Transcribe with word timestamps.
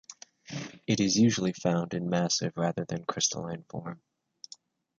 It 0.87 0.99
is 0.99 1.19
usually 1.19 1.53
found 1.53 1.93
in 1.93 2.09
massive 2.09 2.53
rather 2.57 2.85
than 2.85 3.05
crystalline 3.05 3.65
form. 3.69 4.01